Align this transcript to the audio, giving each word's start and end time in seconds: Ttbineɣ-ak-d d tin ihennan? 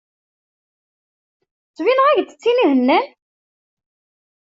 Ttbineɣ-ak-d 1.69 2.29
d 2.31 2.37
tin 2.41 2.61
ihennan? 2.63 3.07